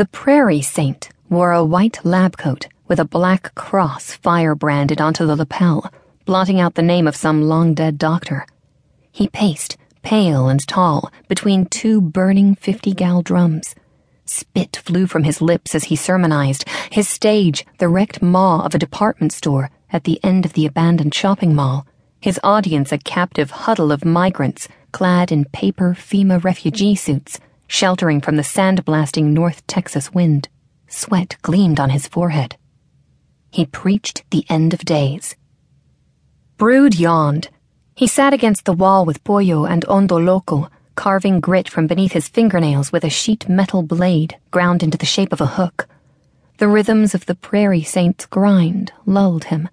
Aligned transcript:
The 0.00 0.06
prairie 0.06 0.62
saint 0.62 1.10
wore 1.28 1.52
a 1.52 1.62
white 1.62 2.02
lab 2.06 2.38
coat 2.38 2.68
with 2.88 2.98
a 2.98 3.04
black 3.04 3.54
cross 3.54 4.12
fire 4.12 4.54
branded 4.54 4.98
onto 4.98 5.26
the 5.26 5.36
lapel, 5.36 5.92
blotting 6.24 6.58
out 6.58 6.74
the 6.74 6.80
name 6.80 7.06
of 7.06 7.14
some 7.14 7.42
long 7.42 7.74
dead 7.74 7.98
doctor. 7.98 8.46
He 9.12 9.28
paced, 9.28 9.76
pale 10.00 10.48
and 10.48 10.66
tall, 10.66 11.12
between 11.28 11.66
two 11.66 12.00
burning 12.00 12.54
50 12.54 12.94
gal 12.94 13.20
drums. 13.20 13.74
Spit 14.24 14.78
flew 14.78 15.06
from 15.06 15.24
his 15.24 15.42
lips 15.42 15.74
as 15.74 15.84
he 15.84 15.96
sermonized, 15.96 16.66
his 16.90 17.06
stage 17.06 17.66
the 17.76 17.90
wrecked 17.90 18.22
maw 18.22 18.64
of 18.64 18.74
a 18.74 18.78
department 18.78 19.34
store 19.34 19.68
at 19.92 20.04
the 20.04 20.18
end 20.24 20.46
of 20.46 20.54
the 20.54 20.64
abandoned 20.64 21.14
shopping 21.14 21.54
mall, 21.54 21.86
his 22.18 22.40
audience 22.42 22.90
a 22.90 22.96
captive 22.96 23.50
huddle 23.50 23.92
of 23.92 24.06
migrants 24.06 24.66
clad 24.92 25.30
in 25.30 25.44
paper 25.44 25.94
FEMA 25.94 26.42
refugee 26.42 26.94
suits, 26.94 27.38
sheltering 27.70 28.20
from 28.20 28.34
the 28.34 28.42
sandblasting 28.42 29.26
North 29.26 29.64
Texas 29.68 30.12
wind. 30.12 30.48
Sweat 30.88 31.36
gleamed 31.40 31.78
on 31.78 31.90
his 31.90 32.08
forehead. 32.08 32.56
He 33.52 33.64
preached 33.64 34.24
the 34.30 34.44
end 34.48 34.74
of 34.74 34.84
days. 34.84 35.36
Brood 36.56 36.98
yawned. 36.98 37.48
He 37.94 38.08
sat 38.08 38.34
against 38.34 38.64
the 38.64 38.72
wall 38.72 39.04
with 39.04 39.22
Pollo 39.22 39.66
and 39.66 39.84
Ondo 39.84 40.18
Loco, 40.18 40.68
carving 40.96 41.38
grit 41.38 41.68
from 41.68 41.86
beneath 41.86 42.12
his 42.12 42.26
fingernails 42.26 42.90
with 42.90 43.04
a 43.04 43.08
sheet 43.08 43.48
metal 43.48 43.84
blade 43.84 44.36
ground 44.50 44.82
into 44.82 44.98
the 44.98 45.06
shape 45.06 45.32
of 45.32 45.40
a 45.40 45.54
hook. 45.58 45.86
The 46.58 46.68
rhythms 46.68 47.14
of 47.14 47.26
the 47.26 47.36
prairie 47.36 47.84
saint's 47.84 48.26
grind 48.26 48.92
lulled 49.06 49.44
him. 49.44 49.68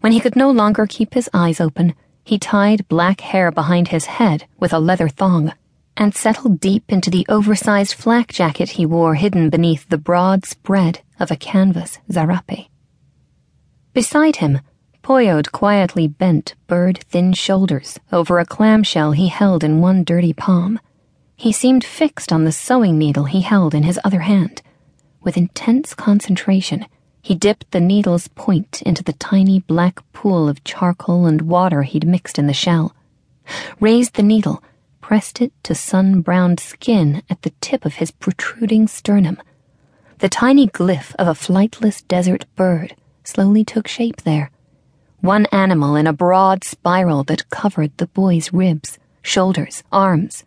When 0.00 0.12
he 0.12 0.20
could 0.20 0.36
no 0.36 0.50
longer 0.50 0.86
keep 0.86 1.14
his 1.14 1.30
eyes 1.32 1.62
open, 1.62 1.94
he 2.24 2.38
tied 2.38 2.86
black 2.88 3.22
hair 3.22 3.50
behind 3.50 3.88
his 3.88 4.04
head 4.04 4.46
with 4.60 4.74
a 4.74 4.78
leather 4.78 5.08
thong 5.08 5.54
and 5.96 6.14
settled 6.14 6.60
deep 6.60 6.84
into 6.88 7.10
the 7.10 7.26
oversized 7.28 7.94
flak 7.94 8.32
jacket 8.32 8.70
he 8.70 8.86
wore 8.86 9.14
hidden 9.14 9.50
beneath 9.50 9.88
the 9.88 9.98
broad 9.98 10.44
spread 10.44 11.00
of 11.18 11.30
a 11.30 11.36
canvas 11.36 11.98
zarape. 12.10 12.68
Beside 13.92 14.36
him, 14.36 14.60
Pollo'd 15.02 15.52
quietly 15.52 16.08
bent 16.08 16.54
bird 16.66 16.98
thin 17.08 17.32
shoulders 17.32 17.98
over 18.10 18.38
a 18.38 18.44
clamshell 18.44 19.12
he 19.12 19.28
held 19.28 19.62
in 19.62 19.80
one 19.80 20.02
dirty 20.02 20.32
palm. 20.32 20.80
He 21.36 21.52
seemed 21.52 21.84
fixed 21.84 22.32
on 22.32 22.44
the 22.44 22.50
sewing 22.50 22.98
needle 22.98 23.24
he 23.24 23.42
held 23.42 23.72
in 23.72 23.84
his 23.84 24.00
other 24.02 24.20
hand. 24.20 24.62
With 25.22 25.36
intense 25.36 25.94
concentration, 25.94 26.86
he 27.22 27.34
dipped 27.34 27.70
the 27.70 27.80
needle's 27.80 28.28
point 28.28 28.82
into 28.82 29.04
the 29.04 29.12
tiny 29.12 29.60
black 29.60 30.00
pool 30.12 30.48
of 30.48 30.64
charcoal 30.64 31.26
and 31.26 31.42
water 31.42 31.82
he'd 31.82 32.06
mixed 32.06 32.38
in 32.38 32.48
the 32.48 32.52
shell, 32.52 32.94
raised 33.80 34.14
the 34.14 34.22
needle, 34.22 34.62
pressed 35.06 35.40
it 35.40 35.52
to 35.62 35.72
sun 35.72 36.20
browned 36.20 36.58
skin 36.58 37.22
at 37.30 37.42
the 37.42 37.52
tip 37.60 37.84
of 37.84 37.94
his 37.94 38.10
protruding 38.10 38.88
sternum. 38.88 39.40
The 40.18 40.28
tiny 40.28 40.66
glyph 40.66 41.14
of 41.14 41.28
a 41.28 41.30
flightless 41.30 42.02
desert 42.08 42.44
bird 42.56 42.96
slowly 43.22 43.64
took 43.64 43.86
shape 43.86 44.22
there. 44.22 44.50
One 45.20 45.46
animal 45.52 45.94
in 45.94 46.08
a 46.08 46.12
broad 46.12 46.64
spiral 46.64 47.22
that 47.22 47.50
covered 47.50 47.96
the 47.96 48.08
boy's 48.08 48.52
ribs, 48.52 48.98
shoulders, 49.22 49.84
arms. 49.92 50.42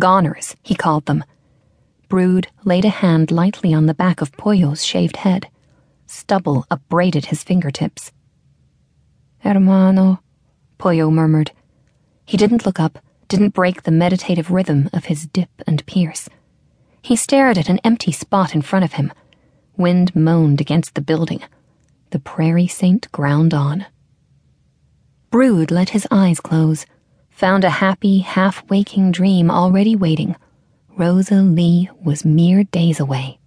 Goners, 0.00 0.56
he 0.64 0.74
called 0.74 1.06
them. 1.06 1.22
Brood 2.08 2.48
laid 2.64 2.84
a 2.84 2.88
hand 2.88 3.30
lightly 3.30 3.72
on 3.72 3.86
the 3.86 3.94
back 3.94 4.20
of 4.20 4.36
Pollo's 4.36 4.84
shaved 4.84 5.18
head. 5.18 5.46
Stubble 6.06 6.66
upbraided 6.72 7.26
his 7.26 7.44
fingertips. 7.44 8.10
Hermano, 9.44 10.18
Pollo 10.76 11.08
murmured. 11.08 11.52
He 12.26 12.36
didn't 12.36 12.66
look 12.66 12.80
up 12.80 12.98
didn't 13.28 13.54
break 13.54 13.82
the 13.82 13.90
meditative 13.90 14.50
rhythm 14.50 14.88
of 14.92 15.06
his 15.06 15.26
dip 15.26 15.50
and 15.66 15.84
pierce. 15.86 16.28
He 17.02 17.16
stared 17.16 17.58
at 17.58 17.68
an 17.68 17.80
empty 17.84 18.12
spot 18.12 18.54
in 18.54 18.62
front 18.62 18.84
of 18.84 18.94
him. 18.94 19.12
Wind 19.76 20.14
moaned 20.14 20.60
against 20.60 20.94
the 20.94 21.00
building. 21.00 21.42
The 22.10 22.18
prairie 22.18 22.66
saint 22.66 23.10
ground 23.12 23.52
on. 23.52 23.86
Brood 25.30 25.70
let 25.70 25.90
his 25.90 26.06
eyes 26.10 26.40
close, 26.40 26.86
found 27.28 27.64
a 27.64 27.70
happy, 27.70 28.20
half 28.20 28.68
waking 28.70 29.10
dream 29.10 29.50
already 29.50 29.96
waiting. 29.96 30.36
Rosa 30.96 31.42
Lee 31.42 31.90
was 32.02 32.24
mere 32.24 32.64
days 32.64 33.00
away. 33.00 33.38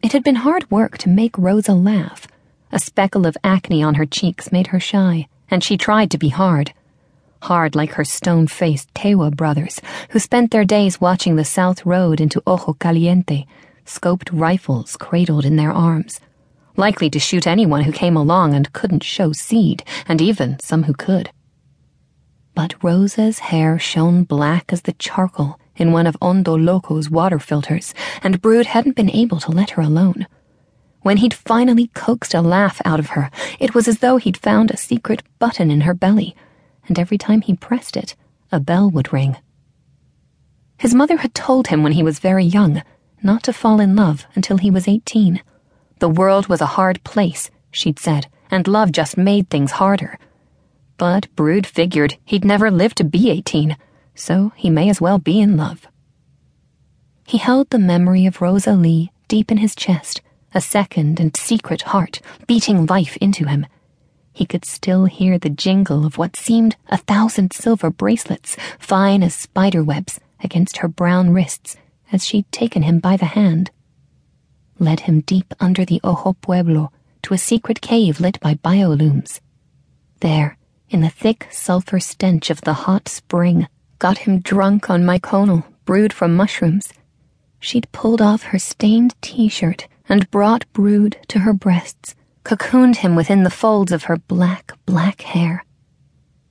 It 0.00 0.12
had 0.12 0.22
been 0.22 0.36
hard 0.36 0.70
work 0.70 0.96
to 0.98 1.08
make 1.08 1.36
Rosa 1.36 1.74
laugh. 1.74 2.28
A 2.70 2.78
speckle 2.78 3.26
of 3.26 3.36
acne 3.42 3.82
on 3.82 3.96
her 3.96 4.06
cheeks 4.06 4.52
made 4.52 4.68
her 4.68 4.80
shy, 4.80 5.26
and 5.50 5.64
she 5.64 5.76
tried 5.76 6.10
to 6.12 6.18
be 6.18 6.28
hard 6.28 6.72
hard 7.44 7.74
like 7.74 7.92
her 7.92 8.04
stone 8.04 8.46
faced 8.46 8.92
Tewa 8.94 9.30
brothers, 9.30 9.78
who 10.10 10.18
spent 10.18 10.50
their 10.50 10.64
days 10.64 10.98
watching 10.98 11.36
the 11.36 11.44
south 11.44 11.84
road 11.84 12.18
into 12.18 12.42
Ojo 12.46 12.72
Caliente, 12.72 13.46
scoped 13.84 14.30
rifles 14.32 14.96
cradled 14.96 15.44
in 15.44 15.56
their 15.56 15.70
arms, 15.70 16.20
likely 16.76 17.10
to 17.10 17.18
shoot 17.18 17.46
anyone 17.46 17.82
who 17.82 17.92
came 17.92 18.16
along 18.16 18.54
and 18.54 18.72
couldn't 18.72 19.02
show 19.02 19.32
seed, 19.32 19.84
and 20.08 20.22
even 20.22 20.58
some 20.58 20.84
who 20.84 20.94
could. 20.94 21.30
But 22.54 22.82
Rosa's 22.82 23.40
hair 23.50 23.78
shone 23.78 24.24
black 24.24 24.72
as 24.72 24.82
the 24.82 24.94
charcoal 24.94 25.60
in 25.76 25.92
one 25.92 26.06
of 26.06 26.16
Ondo 26.22 26.56
Loco's 26.56 27.10
water 27.10 27.38
filters, 27.38 27.92
and 28.22 28.40
Brood 28.40 28.66
hadn't 28.66 28.96
been 28.96 29.10
able 29.10 29.40
to 29.40 29.50
let 29.50 29.70
her 29.70 29.82
alone. 29.82 30.26
When 31.02 31.18
he'd 31.18 31.34
finally 31.34 31.88
coaxed 31.88 32.32
a 32.32 32.40
laugh 32.40 32.80
out 32.86 33.00
of 33.00 33.08
her, 33.08 33.30
it 33.60 33.74
was 33.74 33.86
as 33.86 33.98
though 33.98 34.16
he'd 34.16 34.38
found 34.38 34.70
a 34.70 34.78
secret 34.78 35.22
button 35.38 35.70
in 35.70 35.82
her 35.82 35.92
belly 35.92 36.34
and 36.88 36.98
every 36.98 37.18
time 37.18 37.40
he 37.40 37.54
pressed 37.54 37.96
it, 37.96 38.14
a 38.52 38.60
bell 38.60 38.90
would 38.90 39.12
ring. 39.12 39.36
His 40.78 40.94
mother 40.94 41.18
had 41.18 41.34
told 41.34 41.68
him 41.68 41.82
when 41.82 41.92
he 41.92 42.02
was 42.02 42.18
very 42.18 42.44
young 42.44 42.82
not 43.22 43.42
to 43.44 43.52
fall 43.52 43.80
in 43.80 43.96
love 43.96 44.26
until 44.34 44.58
he 44.58 44.70
was 44.70 44.86
18. 44.86 45.42
The 45.98 46.08
world 46.08 46.48
was 46.48 46.60
a 46.60 46.74
hard 46.76 47.02
place, 47.04 47.50
she'd 47.70 47.98
said, 47.98 48.26
and 48.50 48.68
love 48.68 48.92
just 48.92 49.16
made 49.16 49.48
things 49.48 49.72
harder. 49.72 50.18
But 50.98 51.34
Brood 51.34 51.66
figured 51.66 52.18
he'd 52.24 52.44
never 52.44 52.70
live 52.70 52.94
to 52.96 53.04
be 53.04 53.30
18, 53.30 53.76
so 54.14 54.52
he 54.56 54.68
may 54.70 54.88
as 54.90 55.00
well 55.00 55.18
be 55.18 55.40
in 55.40 55.56
love. 55.56 55.88
He 57.26 57.38
held 57.38 57.70
the 57.70 57.78
memory 57.78 58.26
of 58.26 58.42
Rosa 58.42 58.74
Lee 58.74 59.10
deep 59.26 59.50
in 59.50 59.56
his 59.58 59.74
chest, 59.74 60.20
a 60.52 60.60
second 60.60 61.18
and 61.18 61.36
secret 61.36 61.82
heart 61.82 62.20
beating 62.46 62.86
life 62.86 63.16
into 63.16 63.48
him 63.48 63.66
he 64.34 64.44
could 64.44 64.64
still 64.64 65.04
hear 65.04 65.38
the 65.38 65.48
jingle 65.48 66.04
of 66.04 66.18
what 66.18 66.36
seemed 66.36 66.74
a 66.88 66.98
thousand 66.98 67.52
silver 67.52 67.88
bracelets, 67.88 68.56
fine 68.80 69.22
as 69.22 69.32
spider 69.32 69.82
webs, 69.82 70.18
against 70.40 70.78
her 70.78 70.88
brown 70.88 71.30
wrists 71.30 71.76
as 72.10 72.26
she'd 72.26 72.50
taken 72.50 72.82
him 72.82 72.98
by 72.98 73.16
the 73.16 73.26
hand. 73.36 73.70
Led 74.80 75.00
him 75.00 75.20
deep 75.20 75.54
under 75.60 75.84
the 75.84 76.00
Ojo 76.02 76.32
Pueblo 76.32 76.90
to 77.22 77.32
a 77.32 77.38
secret 77.38 77.80
cave 77.80 78.18
lit 78.18 78.40
by 78.40 78.54
biolumes. 78.54 79.40
There, 80.18 80.58
in 80.90 81.00
the 81.00 81.08
thick 81.08 81.46
sulfur 81.52 82.00
stench 82.00 82.50
of 82.50 82.62
the 82.62 82.74
hot 82.74 83.08
spring, 83.08 83.68
got 84.00 84.18
him 84.18 84.40
drunk 84.40 84.90
on 84.90 85.04
myconal 85.04 85.64
brewed 85.84 86.12
from 86.12 86.34
mushrooms. 86.34 86.92
She'd 87.60 87.90
pulled 87.92 88.20
off 88.20 88.42
her 88.42 88.58
stained 88.58 89.14
t 89.22 89.48
shirt 89.48 89.86
and 90.08 90.30
brought 90.32 90.70
Brood 90.72 91.18
to 91.28 91.40
her 91.40 91.52
breasts 91.52 92.16
cocooned 92.44 92.96
him 92.96 93.16
within 93.16 93.42
the 93.42 93.50
folds 93.50 93.90
of 93.90 94.04
her 94.04 94.18
black, 94.18 94.72
black 94.84 95.22
hair. 95.22 95.64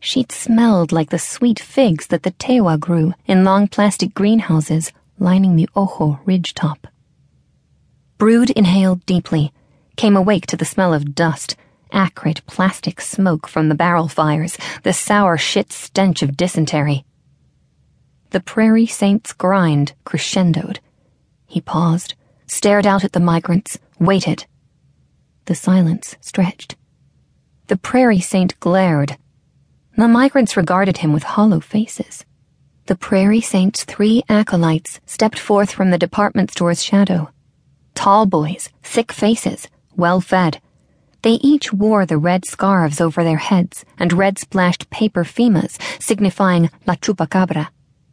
She'd 0.00 0.30
smelled 0.30 0.92
like 0.92 1.10
the 1.10 1.18
sweet 1.18 1.58
figs 1.58 2.08
that 2.08 2.22
the 2.22 2.32
tewa 2.32 2.78
grew 2.78 3.14
in 3.26 3.42
long 3.42 3.68
plastic 3.68 4.14
greenhouses 4.14 4.92
lining 5.18 5.56
the 5.56 5.68
Ojo 5.74 6.20
ridge 6.24 6.54
top. 6.54 6.86
Brood 8.18 8.50
inhaled 8.50 9.04
deeply, 9.06 9.52
came 9.96 10.16
awake 10.16 10.46
to 10.46 10.56
the 10.56 10.64
smell 10.64 10.92
of 10.92 11.14
dust, 11.14 11.56
acrid 11.90 12.42
plastic 12.46 13.00
smoke 13.00 13.48
from 13.48 13.68
the 13.68 13.74
barrel 13.74 14.08
fires, 14.08 14.56
the 14.82 14.92
sour 14.92 15.38
shit 15.38 15.72
stench 15.72 16.22
of 16.22 16.36
dysentery. 16.36 17.04
The 18.30 18.40
prairie 18.40 18.86
saint's 18.86 19.32
grind 19.32 19.94
crescendoed. 20.04 20.80
He 21.46 21.60
paused, 21.60 22.14
stared 22.46 22.86
out 22.86 23.04
at 23.04 23.12
the 23.12 23.20
migrants, 23.20 23.78
waited 23.98 24.46
the 25.48 25.54
silence 25.54 26.14
stretched. 26.20 26.76
The 27.68 27.78
prairie 27.78 28.20
saint 28.20 28.60
glared. 28.60 29.16
The 29.96 30.06
migrants 30.06 30.58
regarded 30.58 30.98
him 30.98 31.14
with 31.14 31.22
hollow 31.22 31.58
faces. 31.58 32.26
The 32.84 32.96
prairie 32.96 33.40
saint's 33.40 33.84
three 33.84 34.22
acolytes 34.28 35.00
stepped 35.06 35.38
forth 35.38 35.72
from 35.72 35.90
the 35.90 35.96
department 35.96 36.50
store's 36.50 36.84
shadow. 36.84 37.30
Tall 37.94 38.26
boys, 38.26 38.68
thick 38.82 39.10
faces, 39.10 39.68
well 39.96 40.20
fed. 40.20 40.60
They 41.22 41.40
each 41.40 41.72
wore 41.72 42.04
the 42.04 42.18
red 42.18 42.44
scarves 42.44 43.00
over 43.00 43.24
their 43.24 43.38
heads 43.38 43.86
and 43.98 44.12
red 44.12 44.38
splashed 44.38 44.90
paper 44.90 45.24
FEMAs 45.24 45.78
signifying 45.98 46.68
La 46.86 46.94
Chupacabra. 46.94 47.68